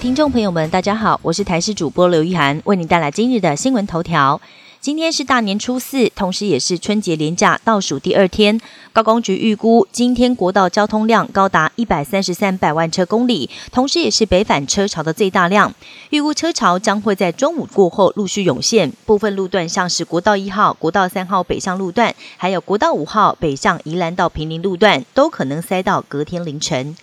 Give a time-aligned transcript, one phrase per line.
[0.00, 4.40] 听众朋友们，大家好，我是台视主播刘玉涵，为您带来今日的新闻头条。
[4.80, 8.58] 今天是大年初四，同时也是春节连假倒数第二天。
[8.94, 15.74] 高工局预估，今天国道交通量高达一百三十三百万车公里，同时也是北返车潮的最大量。
[16.08, 26.96] 预估车潮将会在中午过后陆续涌现，部分路段像是国道一号、国道三号北向路段，还有国道五号北向宜兰到平林路段，都可能塞到隔天凌晨。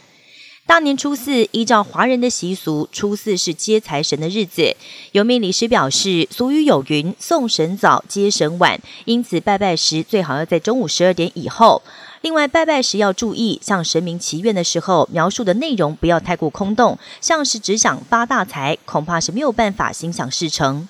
[0.67, 4.75] 大年初四，依照华人的习俗，初四是接财神的日子。
[5.13, 11.81] 有命理师表示，俗语有云“送神早，接神晚”，因此拜拜时最好要在中午十二点以后。
[12.19, 20.89] 另外，拜拜时要注意，向神明祈愿的时候，描述的内容不要太过空洞，像是只想发大财，恐怕是没有办法心想事成。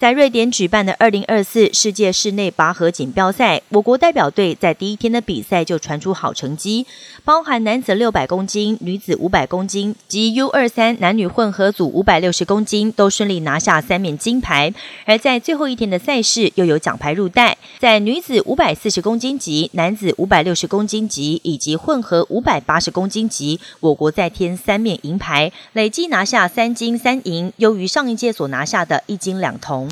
[0.00, 6.86] 在瑞典举办的二零二四世界室内拔河锦标赛，我国代表队在第一天的比赛就传出好成绩，
[7.22, 14.72] 包含男子六百公斤、女子五百公斤及 U 二三男女混合组五百六十公斤都顺利拿下三面金牌。
[15.04, 29.89] 而在最后一天的赛事，又有奖牌入袋，在女子五百四十公斤级、男子五百六十公斤级以及混合五百八十公斤级，我国再添三面银牌，累计拿下三金三银，优于上一届所拿下的一金两铜。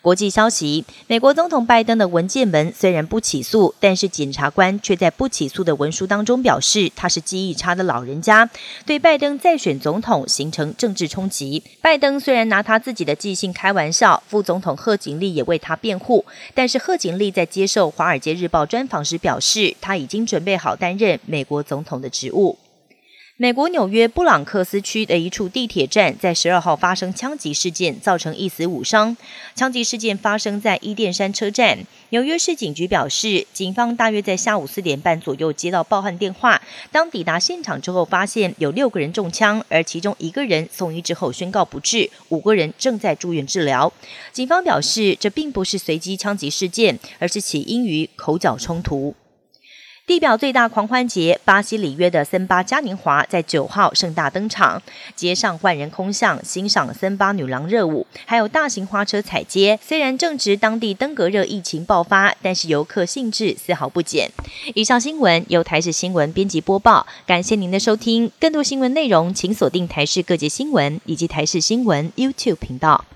[0.00, 8.48] 国际消息：美国总统拜登的文件门虽然不起诉，但是检察官却在不起诉的文书当中表示，他是记忆差的老人家，
[8.84, 11.62] 对拜登再选总统形成政治冲击。
[11.80, 16.24] 拜登虽然拿他自己的记性开玩笑，副总统贺锦丽也为他辩护，
[16.54, 22.58] 但是贺锦丽在接受《华尔街日报》专访时表示，他已经准备好担任美国总统的职务。
[23.36, 29.16] 美国纽约布朗克斯区的一处地铁站在十二号发生枪击事件，造成一死五伤。
[29.56, 31.80] 枪击事件发生在伊甸山车站。
[32.10, 36.62] 纽约市警局表示，警方大约在下午四点半左右接到报案电话。
[36.92, 43.92] 当抵达现场之后，发现有六个人中枪，而其中一个人送医之后宣告不治，五个人正在住院治疗。
[44.32, 49.16] 警方表示，这并不是随机枪击事件，而是起因于口角冲突。
[50.06, 54.82] 地表最大狂欢节巴西里约的森巴嘉年华在九号盛大登场，
[55.16, 59.78] 街上万人空巷欣赏森巴女郎热舞，还有大型花车彩街。
[59.82, 64.30] 虽然正值当地登革热疫情爆发，但是游客兴致丝毫不减。
[64.74, 68.30] 以上新闻由台视新闻编辑播报，感谢您的收听。
[68.38, 73.06] 更多新闻内容，请锁定台视各界新闻以及台视新闻 YouTube 频道。